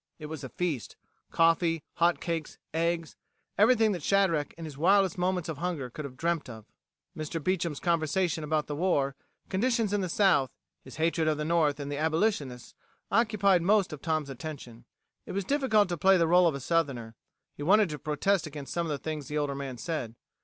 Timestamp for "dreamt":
6.17-6.49